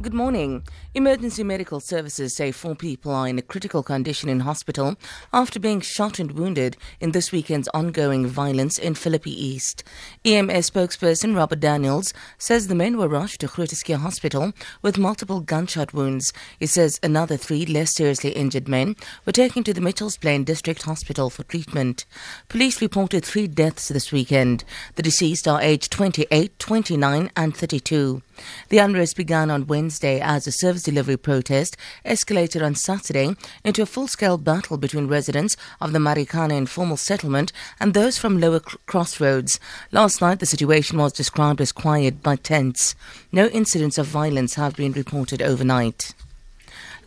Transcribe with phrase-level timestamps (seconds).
[0.00, 0.62] Good morning.
[0.94, 4.94] Emergency medical services say four people are in a critical condition in hospital
[5.32, 9.82] after being shot and wounded in this weekend's ongoing violence in Philippi East.
[10.24, 15.92] EMS spokesperson Robert Daniels says the men were rushed to Groote Hospital with multiple gunshot
[15.92, 16.32] wounds.
[16.60, 18.94] He says another three less seriously injured men
[19.26, 22.06] were taken to the Mitchells Plain District Hospital for treatment.
[22.48, 24.62] Police reported three deaths this weekend.
[24.94, 28.22] The deceased are aged 28, 29, and 32.
[28.68, 33.86] The unrest began on Wednesday as a service delivery protest escalated on Saturday into a
[33.86, 39.58] full scale battle between residents of the Marikana informal settlement and those from Lower Crossroads.
[39.92, 42.94] Last night, the situation was described as quiet but tense.
[43.32, 46.14] No incidents of violence have been reported overnight.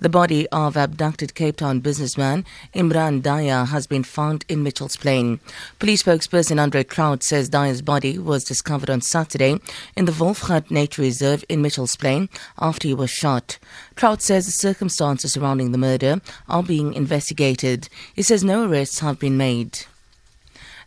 [0.02, 5.40] The body of abducted Cape Town businessman Imran Daya has been found in Mitchell's Plain.
[5.78, 9.60] Police spokesperson Andre Traut says Daya's body was discovered on Saturday
[9.96, 13.60] in the Wolfgat Nature Reserve in Mitchell's Plain after he was shot.
[13.96, 17.88] Traut says the circumstances surrounding the murder are being investigated.
[18.16, 19.86] He says no arrests have been made.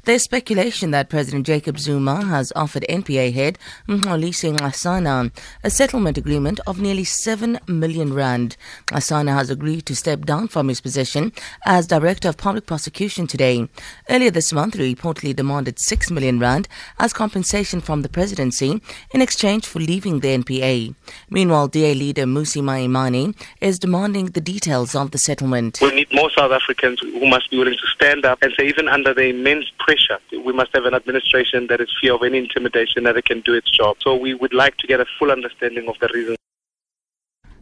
[0.05, 6.61] There's speculation that President Jacob Zuma has offered NPA head Mxolisi Nxasana a settlement agreement
[6.67, 8.59] of nearly 7 million rand.
[8.89, 11.33] Nxasana has agreed to step down from his position
[11.65, 13.67] as Director of Public Prosecution today.
[14.11, 18.83] Earlier this month, he reportedly demanded 6 million rand as compensation from the presidency
[19.13, 20.95] in exchange for leaving the NPA.
[21.31, 25.79] Meanwhile, DA leader Mmusi Maimane is demanding the details of the settlement.
[25.81, 28.87] We need more South Africans who must be willing to stand up and say even
[28.87, 29.94] under the immense pressure
[30.45, 33.55] We must have an administration that is free of any intimidation that it can do
[33.55, 33.97] its job.
[34.01, 36.39] So we would like to get a full understanding of the reasons.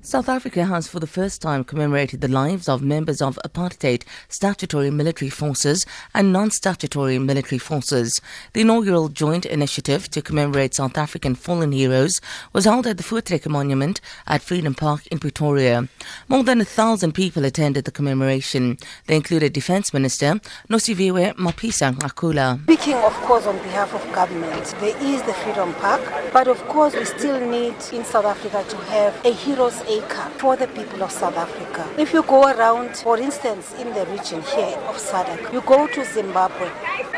[0.04, 4.90] South Africa has for the first time commemorated the lives of members of apartheid statutory
[4.90, 8.20] military forces and non-statutory military forces.
[8.52, 12.20] The inaugural joint initiative to commemorate South African fallen heroes
[12.52, 15.88] was held at the Voortrekker Monument at Freedom Park in Pretoria.
[16.26, 18.78] More than a thousand people attended the commemoration.
[19.06, 22.64] They included Defence Minister Nosiviwe Mapisa-Nqakula.
[22.64, 26.02] Speaking, of course, on behalf of government, there is the Freedom Park,
[26.32, 30.66] but of course we still need in South Africa to have a heroes for the
[30.68, 31.88] people of South Africa.
[32.00, 36.04] If you go around, for instance, in the region here of SADC, you go to
[36.04, 36.70] Zimbabwe,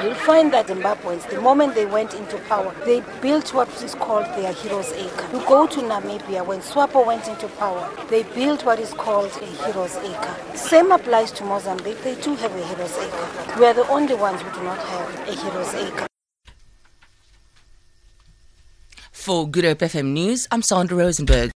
[0.03, 4.27] you'll find that Zimbabweans, the moment they went into power, they built what is called
[4.37, 5.29] their Heroes Acre.
[5.33, 9.47] You go to Namibia, when SWAPO went into power, they built what is called a
[9.65, 10.57] Heroes Acre.
[10.57, 13.59] Same applies to Mozambique, they too have a Heroes Acre.
[13.59, 16.07] We are the only ones who do not have a Heroes Acre.
[19.13, 21.51] For Good Hope FM News, I'm Sandra Rosenberg.